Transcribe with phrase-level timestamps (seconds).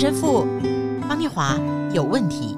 [0.00, 0.46] 陈神父
[1.08, 1.58] 方念华
[1.92, 2.56] 有问题。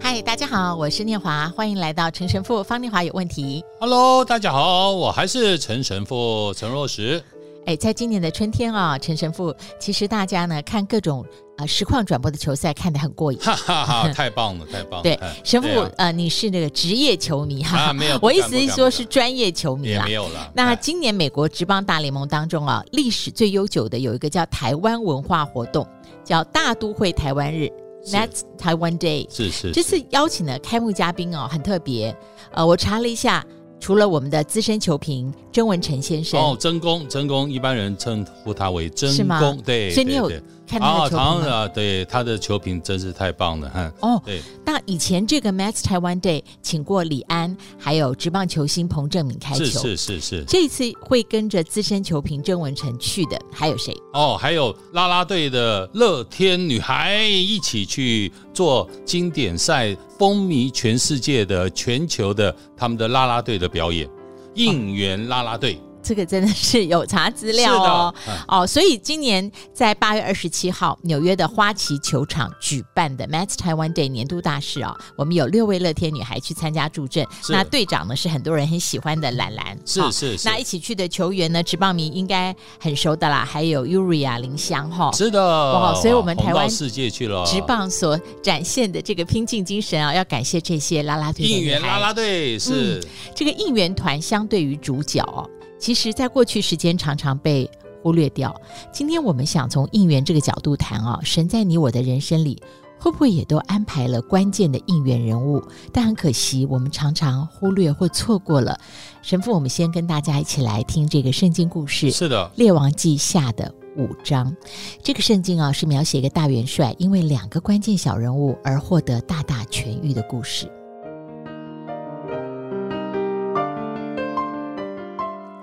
[0.00, 3.62] 嗨，大家好，我是念华，欢迎来到陈神父方念华有问题。
[3.78, 7.22] Hello，大家好，我还是陈神父陈若石。
[7.66, 11.22] 哎，在今年的春天啊，陈神父，其实大家呢看各种
[11.62, 15.02] 呃实况转播的球赛看得很过瘾，哈哈哈， 太棒了，太棒了。
[15.02, 20.50] 对，神父、啊、呃，你是那个职业球迷哈，啊、没有， 我意思是说是专业球迷啦，没有了。
[20.54, 25.86] 那今年美国职棒大联盟当中啊，历史最悠久的有一个叫台湾文化活动，
[26.24, 27.70] 叫大都会台湾日
[28.06, 29.72] That's Taiwan Day，是是，是。
[29.72, 32.14] 这次邀请的开幕嘉宾哦，很特别。
[32.52, 33.44] 呃，我查了一下。
[33.80, 39.60] 除了我们的资深球评曾文成先生哦，曾公，曾公，一般人称呼他为曾公？
[39.62, 40.30] 对，所以你有
[40.66, 41.46] 看他的球评吗？
[41.48, 43.92] 啊，对，他的球评真是太棒了，哈。
[44.00, 44.40] 哦，对。
[44.64, 50.44] 那以前这个 Mets Taiwan Day 请过李安，还有职棒球星彭正敏开球，是是是是。
[50.46, 53.94] 这一次会跟着资深球评郑文成去的还有谁？
[54.12, 59.96] 哦，还有啦啦队的乐天女孩一起去做经典赛。
[60.18, 64.08] 风靡全世界的全球的他们的啦啦队的表演，
[64.54, 65.80] 应援啦啦队。
[66.02, 68.14] 这个真的是有查资料哦，
[68.48, 87.46] 哦，所以今年在八月二十七号纽约的花旗球场举办的 Mats Taiwan Day 年度大事啊，我们有六位乐天女孩去参加助阵，那队长呢是很多人很喜欢的兰兰，是是是，那一起去的球员呢，职棒迷应该很熟的啦，还有 Uriah 林香哈，是的，哇，所以我们台湾世界去了。
[87.46, 95.48] 职棒所展现的这个拼劲精神啊，要感谢这些啦啦队应援啦啦队是、嗯、这个应援团相对于主角哦。
[95.82, 97.68] 其实，在过去时间常常被
[98.04, 98.54] 忽略掉。
[98.92, 102.62] 今天我们想从应援这个角度谈啊，神在你我的人生里，
[103.00, 105.60] 会不会也都安排了关键的应援人物？
[105.92, 108.78] 但很可惜，我们常常忽略或错过了。
[109.22, 112.12] 神父，我们先跟大家一起来听这个圣经故事。
[112.12, 114.54] 是的，《列王记下》的五章。
[115.02, 120.70] 这个圣经啊，是描写一个大元帅因为两个关键小人物而获得大大痊愈的故事。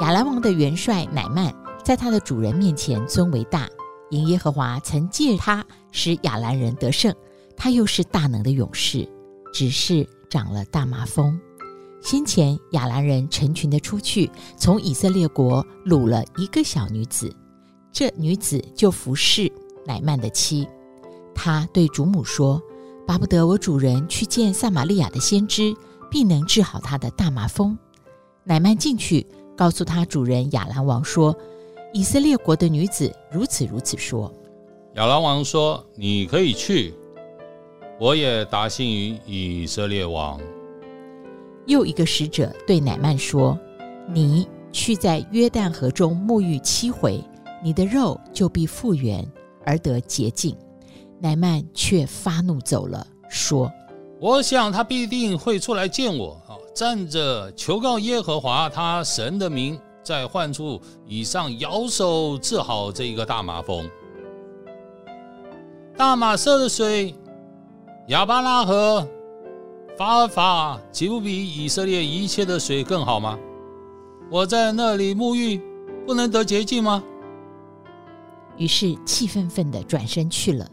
[0.10, 1.54] 亚兰王的元帅乃曼，
[1.84, 3.70] 在他的主人面前尊为大，
[4.10, 7.14] 因耶和华曾借他使亚兰人得胜。
[7.56, 9.08] 他又是大能的勇士，
[9.54, 11.40] 只是长了大麻风。
[12.02, 17.32] 先前亚兰人成群的出去，从以色列国掳了一个小女子，
[17.94, 19.52] 这女子就服侍
[19.86, 20.68] 乃曼的妻。
[21.36, 22.60] 他对主母说
[23.06, 25.72] ：“巴不得我主人去见撒玛利亚的先知，
[26.10, 27.78] 必能治好他的大麻风。”
[28.44, 29.24] 乃曼进去。
[29.60, 31.36] 告诉他主人亚兰王说
[31.92, 34.34] ：“以色列国的女子如此如此说。”
[34.96, 36.94] 亚兰王说：“你可以去，
[38.00, 40.40] 我也答信于以色列王。”
[41.68, 43.60] 又一个使者对乃曼说
[44.08, 47.22] ：“你去在约旦河中沐浴七回，
[47.62, 49.30] 你的肉就必复原
[49.66, 50.56] 而得洁净。”
[51.20, 53.70] 乃曼却发怒走了，说
[54.20, 56.40] ：“我想他必定会出来见我。”
[56.76, 63.90] 站着求告耶和华他神的名，在患处以上摇手治好这一个大麻风。
[65.98, 67.14] 大马色的水，
[68.08, 69.06] 亚巴拉河、
[69.98, 73.38] 法尔法，岂不比以色列一切的水更好吗？
[74.32, 75.62] 我在那里沐浴，
[76.08, 77.04] 不能得洁净吗？
[78.56, 80.66] 于是气愤愤地转身去了。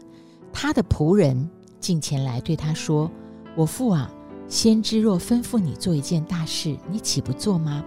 [0.53, 1.49] 他的仆人
[1.81, 3.11] 进前来对他说
[3.57, 4.09] ：“我父啊。”
[4.49, 7.83] 先知若吩咐你做一件大事，你岂不做吗？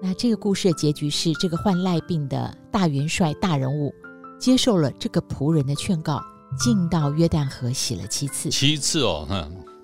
[0.00, 3.92] 那这个故事的结局是，这个患癞病的大元帅大人物
[4.38, 6.22] 接受了这个仆人的劝告，
[6.56, 8.48] 进到约旦河洗了七次。
[8.50, 9.26] 七次哦，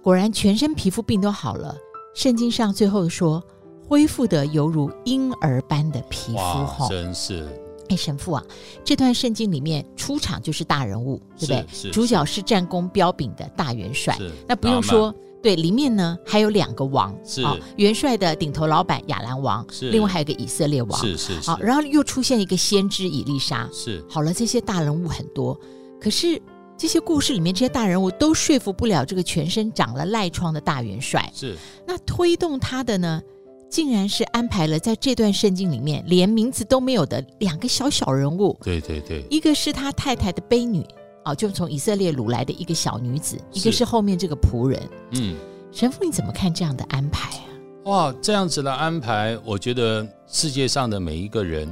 [0.01, 1.75] 果然全身皮肤病都好了。
[2.15, 3.43] 圣经上最后说，
[3.89, 6.39] 恢复的犹如婴儿般的皮肤。
[6.39, 7.49] 哈，真是。
[7.89, 8.43] 哎，神父啊，
[8.85, 11.91] 这段圣经里面出场就是大人物，对不对？
[11.91, 14.19] 主角是战功彪炳的大元帅。
[14.47, 21.51] 那不用说，对，里面呢还有两个王，是、哦、元帅的顶头老板亚兰王，是另外还有一个以色列王，是是，是。
[21.51, 24.05] 好，然后又出现一个先知以丽莎，是。
[24.09, 25.59] 好了，这些大人物很多，
[26.01, 26.41] 可是
[26.77, 31.31] 这些故事里面这些大人物都说服不了这个全身长了癞疮的大元帅。
[31.35, 31.57] 是。
[31.87, 33.23] 那推动他的呢？
[33.69, 38.57] 竟然是安排了在这段圣经里面连名字都没有的两个小小人物。
[38.63, 40.85] 对对对，一个是他太太的婢女，
[41.25, 44.81] 哦，就从以色列掳来的一个小女子；一个是后面这个仆人。
[45.13, 45.37] 嗯，
[45.73, 47.45] 神父你怎么看这样的安排啊？
[47.85, 51.71] 哇，这样子的安排，我觉得世界上的每一个人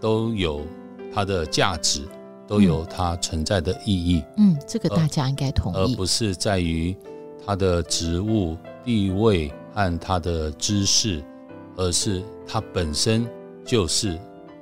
[0.00, 0.62] 都有
[1.12, 2.02] 他的价值，
[2.46, 4.22] 都有他存在的意义。
[4.36, 6.96] 嗯，这个大家应该同意，而不是在于
[7.44, 9.52] 他的职务地位。
[9.74, 11.22] 和他的知识，
[11.76, 13.28] 而是他本身
[13.66, 14.18] 就是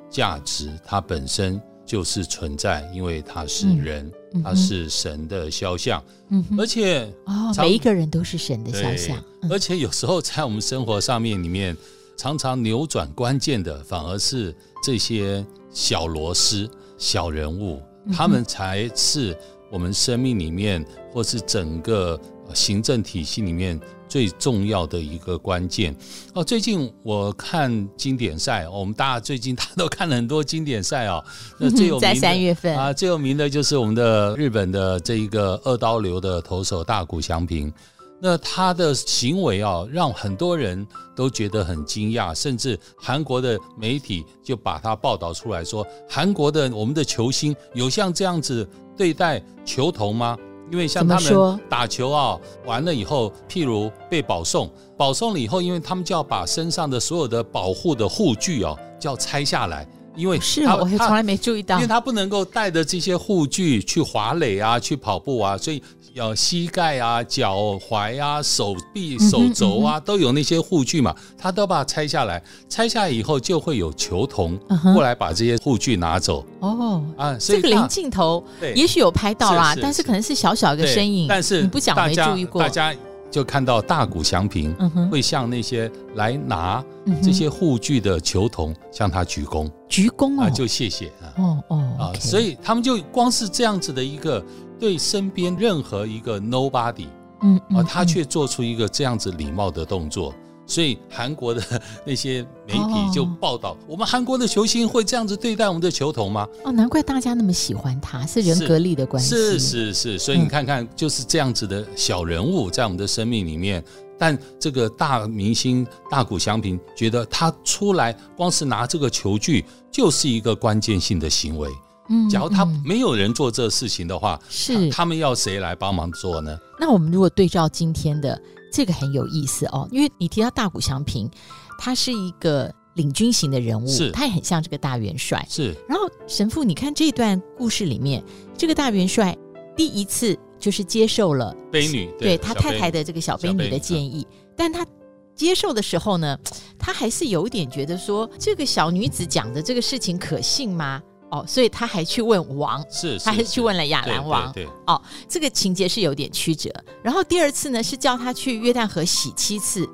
[0.08, 11.76] 价值，他本身就是存在，因为他是人，嗯、它是神的肖像，嗯、而且哦，每一个人都是神的肖像，嗯、而且有时候在我们生活上面里面，
[12.16, 17.82] 常常扭转关键的反而是这些小螺丝、小人物，
[18.12, 19.36] 他们才是
[19.70, 20.82] 我们生命里面
[21.12, 22.18] 或是整个
[22.54, 23.78] 行政体系里面。
[24.12, 25.96] 最重要的一个关键
[26.34, 31.24] 哦，最近我看经典赛，我们大家最近大家都看了很多经典赛哦。
[31.58, 37.72] 那最有名的 在三月份啊，最有名的就是我们的日本的这一个二刀流的投手大谷翔平。
[38.20, 40.86] 那他的行为啊，让很多人
[41.16, 50.36] 都觉得很惊讶，甚至韩国的媒体就把他报道出来说，韩国的我们的球星有像这样子对待球童吗？
[50.72, 59.86] 因为像他们打球啊，完了以后，譬如被保送，保送了以后，因为他们就要把身上的所有的保护的护具哦，就要拆下来，
[60.16, 65.82] 因为是啊，我还从来没注意到，因为他不能够带着这些护具去滑垒啊，去跑步啊，所以。
[66.14, 67.56] 要膝盖啊、脚
[67.88, 72.42] 踝啊、手臂、手肘啊，都有那些护具嘛，他都把它拆下来。
[72.68, 74.58] 拆下来以后，就会有球童
[74.92, 76.44] 过来把这些护具拿走。
[76.60, 78.44] 哦啊，这个零镜头
[78.74, 81.26] 也许有拍到啦，但是可能是小小一个身影。
[81.26, 82.94] 但是你不讲没注意过，大家
[83.30, 84.74] 就看到大谷翔平
[85.10, 86.84] 会向那些来拿
[87.22, 91.32] 这些护具的球童向他鞠躬，鞠躬啊，就谢谢啊。
[91.38, 94.44] 哦哦啊，所以他们就光是这样子的一个。
[94.82, 97.06] 对身边任何一个 nobody，
[97.42, 100.34] 嗯，嗯啊，他却做出一个这样子礼貌的动作，
[100.66, 101.62] 所以韩国的
[102.04, 106.48] 那些媒体就报道，哦、我们韩国的球星会这样子对待我们的球童吗？
[106.64, 109.36] 哦，难怪大家那么喜欢他，是人格力的关系。
[109.36, 113.84] 是是是，所以你看看，就是这样子的小人物在我们的生命里面，
[114.18, 121.70] 但这个大明星大谷翔平觉得他出来光是拿这个球具就是一个关键性的行为。
[122.12, 126.56] 嗯，假如他没有人做这事情的话，是他们要谁来帮忙做呢？
[126.78, 128.38] 那我们如果对照今天的
[128.70, 131.30] 这个很有意思哦，因为你提到大谷祥平，
[131.78, 135.74] 他是一个领军型的人物，是，他也很像这个大元帅，是。
[135.88, 138.22] 然后神父，你看这段故事里面，
[138.58, 139.34] 这个大元帅
[139.74, 144.86] 第一次就是接受了婢女对，对他太太的这个小婢女的建议，但他
[145.34, 146.38] 接受的时候呢，
[146.78, 151.00] 他还是有点觉得说，这个小女子讲的这个事情可信吗？
[151.32, 156.70] 哦，所以他还去问王，是，是他还去问了亚兰王，对，哦，这个情节是有点曲折。
[157.02, 159.88] 然后第二次呢，是叫他去约旦河洗七次，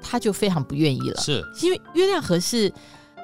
[0.00, 2.72] 他就非常不愿意了，是因为约旦河是。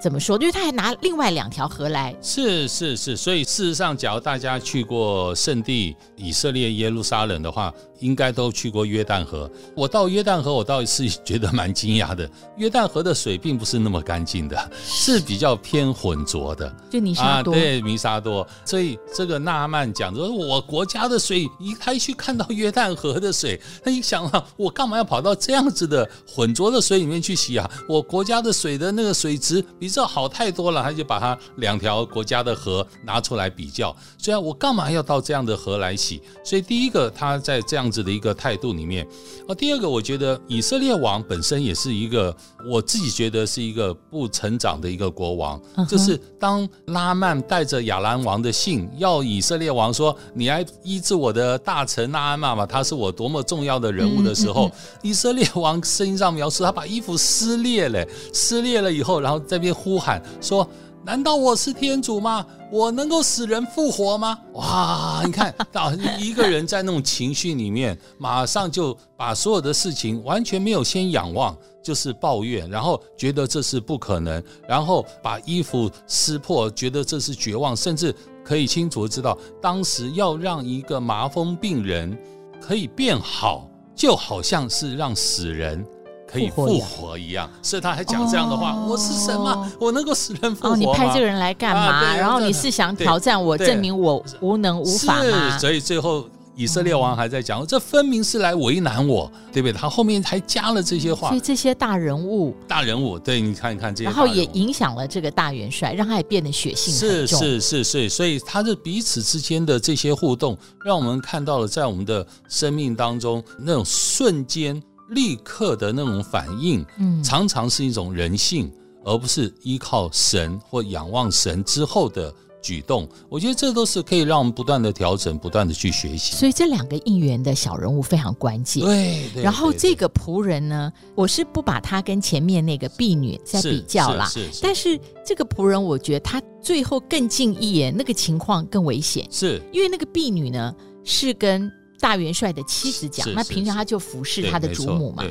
[0.03, 0.39] 怎么说？
[0.39, 2.17] 因为他还拿另外两条河来。
[2.23, 9.49] 是是是，所以事实上，假如大家去过圣地以色列耶路撒冷的话，应该都去过约旦河。
[9.77, 12.29] 我到约旦河，我倒是觉得蛮惊讶的。
[12.57, 17.53] 约旦河的水并不是那么干净的，是比较偏浑浊的，就泥沙多。
[17.53, 18.47] 啊、对，泥沙多。
[18.65, 27.71] 所以这个纳曼讲说，我国家的水，一开去看到约旦河的水，他一想啊，我干嘛要跑到这样子的浑浊的水里面去洗啊？
[27.87, 29.91] 我国家的水的那个水质比。
[29.91, 33.93] 这好太多了，他就把他两条国家的河拿出来比较。
[34.17, 36.23] 虽然我干嘛要到这样的河来洗？
[36.45, 39.07] 所以第一个他在这样子的一个态度里面，
[39.49, 42.37] 啊，第二个我觉得以色列王本身也是一个
[42.71, 45.61] 我自己觉得是一个不成长的一个国王。
[45.89, 54.71] 就是当拉曼带着亚兰王的信要以色列王说，你来医治我的大臣拿阿曼嘛，他是我多么重要的人物的时候，
[55.03, 59.71] 以色列王圣经上描述他把衣服撕裂了，撕裂了以后，然后这边。
[59.81, 60.69] 呼喊说
[61.11, 62.47] ：“难道我是天主吗？
[62.71, 65.21] 我能够使人复活吗？”哇！
[65.27, 78.15] 你看 到一个人在那种情绪里面，马上就把所有的事情完全没有先仰望，就是抱怨，然后觉得这是不可能，然后把衣服撕破，觉得这是绝望，甚至
[78.45, 82.17] 可以清楚知道，当时要让一个麻风病人
[82.61, 85.85] 可以变好，就好像是让死人。
[86.31, 89.71] 可以复活一样，所以他还讲这样的话：“哦、我是神吗？
[89.81, 91.83] 我能够使人复活吗？”哦，你派这个人来干嘛？
[91.83, 95.21] 啊、然后你是想挑战我，证明我无能无法
[95.59, 101.29] 所以最后以色列王还在讲：“嗯、这分明是来为难我，对不对？”他后面还加了这些话。
[101.29, 106.95] 所以这些大人物，大人物，对，你看一看这些，然后也影响了这个大元帅，让他也变得血性。
[106.95, 114.81] 是是是是，所以他的彼此之间的这些互动，让我们看到了在我们的生命当中那种瞬间。
[115.11, 118.71] 立刻的那种反应，嗯，常常是一种人性，
[119.05, 126.37] 而不是依靠神或仰望神之后的举动，我觉得这都是可以让我们不断的调整，不断的去学习。
[126.37, 128.85] 所以这两个应援的小人物非常关键。
[128.85, 134.27] 对，对，然后这个仆人呢，我是不把他跟前面那个婢女在比较啦。
[134.27, 134.61] 是，是，是。
[134.63, 139.27] 但是这个仆人，我觉得他最后更敬意耶，那个情况更危险。
[139.31, 141.73] 是因为那个婢女呢，是跟。
[142.01, 145.23] 大元帅的妻子讲，那平常他就服侍他的祖母嘛。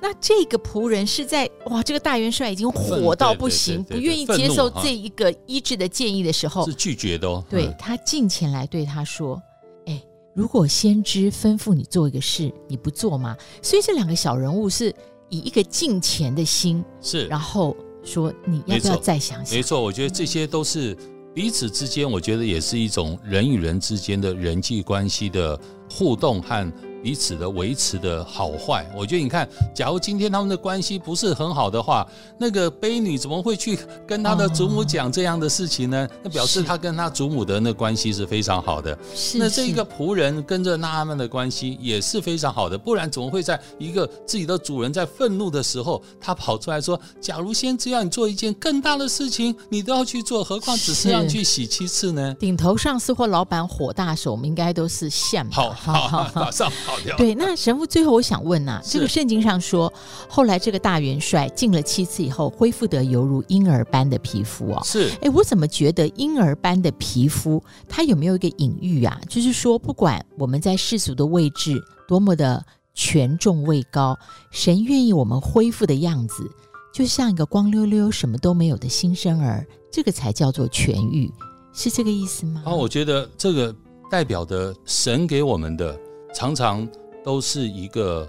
[0.00, 7.44] 那这个仆人是在哇，这个大元帅已经火到不行，不愿意接受这一个医治的建议的时候，是拒绝的哦。
[7.50, 9.40] 对，他进前来对他说
[9.86, 10.02] ：“哎，
[10.34, 14.94] 如果先知吩咐你做一个事，你不做吗？”所以这两个小人物是
[15.28, 19.56] 以一个敬虔的心，是然后说你要不要再想想？
[19.56, 20.96] 没错，我觉得这些都是
[21.34, 25.58] 彼此之间，我觉得也是一种人与人之间的人际关系的。
[25.92, 26.72] 互动和
[27.02, 32.06] 彼此的维持的好坏，我觉得你看，假如今天他们的关系不是很好的话，
[32.38, 36.08] 那个悲女怎么会去跟他的祖母讲这样的事情呢？
[36.22, 38.96] 那表示她跟她祖母的那关系是非常好的。
[39.14, 39.38] 是。
[39.38, 55.50] 那这一个仆人跟着纳阿曼的关系也是非常好的，不然怎么会在一个自己的主人在愤怒的时候，他跑出来说：“假如先知要你做一件更大的事情，你都要去做，何况只是要去洗七次呢？”顶头上司或老板火大的时，我们应该都是羡慕。
[55.50, 55.72] 好。
[55.72, 57.16] 好好，马上跑掉。
[57.16, 59.92] 对，那神父最后我想问呐、啊，这个圣经上说，
[60.28, 64.82] 后来这个大元帅进了七次以后，恢复得犹如婴儿般的皮肤哦。
[64.84, 69.18] 是，哎，我怎么觉得婴儿般的皮肤，它有没有一个隐喻啊？
[69.28, 74.18] 就是说，不管我们在世俗的位置多么的权重位高，
[74.50, 76.50] 神愿意我们恢复的样子，
[76.92, 81.32] 就像一个光溜溜、什么都没有的新生儿，这个才叫做痊愈，
[81.72, 82.62] 是这个意思吗？
[82.66, 83.74] 啊，我觉得这个。
[84.10, 85.98] 代表的神给我们的
[86.34, 86.88] 常常
[87.22, 88.28] 都是一个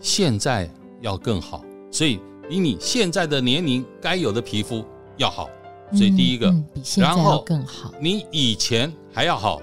[0.00, 4.84] 现在要更好，所以比你现在的年龄该有的皮肤
[5.16, 5.48] 要好，
[5.92, 9.60] 所以第一个，嗯嗯、比现在要更好，然后你以前还要好，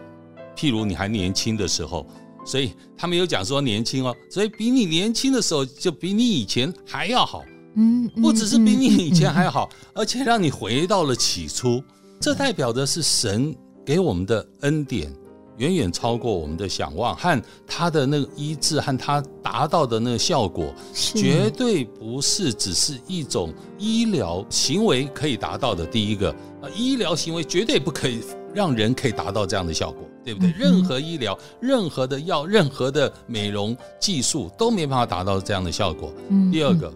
[0.56, 2.06] 譬如你还年轻的时候，
[2.46, 7.44] 所以他们有讲说年轻哦，所以比你年轻的时候就比你以前还要好，
[7.76, 11.84] 嗯，不只是比你以前还要好，而且让你回到了起初，
[12.20, 15.12] 这代表的是神给我们的恩典。
[15.58, 25.86] 远远超过我们的想望，和他的那个医治，和他达到的那个效果，绝对不是只是一种医疗行为可以达到的。
[25.86, 28.22] 第一个，啊，医疗行为绝对不可以
[28.54, 30.52] 让人可以达到这样的效果，对不对？
[30.58, 36.14] 任何医疗、任何的药、任何的美容技术都没办法达到这样的效果。
[36.52, 36.94] 第二个，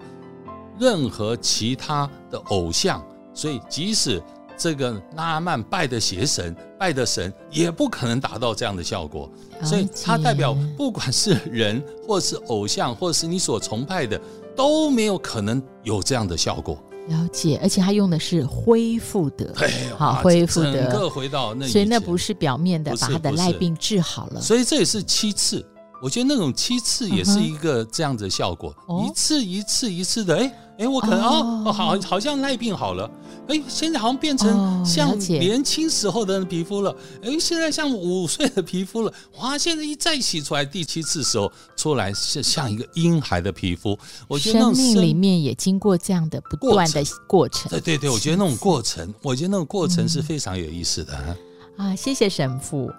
[0.80, 3.04] 任何其他的偶像，
[3.34, 4.22] 所以即使。
[4.62, 9.28] 这个纳阿曼拜的邪神，拜的神也不可能达到这样的效果，
[9.64, 14.22] 所以它代表不管是人，或是偶像，或是你所崇拜的，
[14.56, 16.78] 都没有可能有这样的效果。
[17.08, 24.40] 了解，而且他用的是恢复的，对，好恢复的，整个回到那，所以那不是表面的把他的赖病治好了。
[24.40, 25.66] 所以这也是七次，
[26.04, 33.10] 我觉得那种七次也是一个这样的效果，嗯、一次一次一次的，哎哎，我可能哦，哦，好，好像赖病好了。
[33.48, 36.96] 哎，现在好像变成像年轻时候的皮肤了。
[37.22, 39.14] 哎，现在像五岁的皮肤了。
[39.40, 43.98] 哇，现在一再洗出来，第七次时候出来是像一个婴孩的皮肤。
[44.28, 47.70] 我觉得生命里面也经过这样的不断的过程。
[47.70, 51.38] 对对对，我觉得那种过程，我觉得那种过程是非常有意思的。
[51.78, 52.90] 啊，谢谢神父。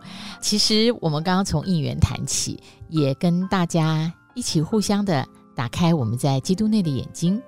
[0.40, 7.40] 其实我们刚刚从应援谈起，也跟大家一起互相的打开我们在基督内的眼睛，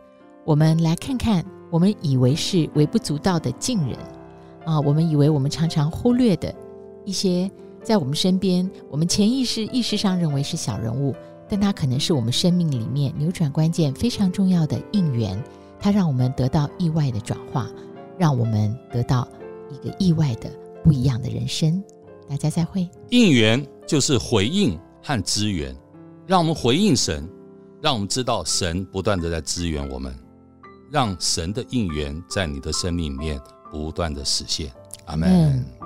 [0.46, 1.44] 我们来看看。
[1.74, 3.98] 我们以为是微不足道的近人，
[4.64, 6.54] 啊，我们以为我们常常忽略的
[7.04, 7.50] 一些
[7.82, 11.12] 在我们身边，我们潜意识意识上认为是小人物，
[11.48, 15.36] 但他可能是我们生命里面扭转关键非常重要的应援，
[15.80, 17.68] 它让我们得到意外的转化，
[18.16, 19.26] 让我们得到
[19.68, 20.48] 一个意外的
[20.84, 21.82] 不一样的人生。
[22.28, 22.88] 大家再会。
[23.10, 25.74] 应援就是回应和支援，
[26.24, 27.28] 让我们回应神，
[27.82, 30.14] 让我们知道神不断地在支援我们。
[30.94, 34.72] 让神的应援在你的生命里面不断的实现，
[35.06, 35.83] 阿门。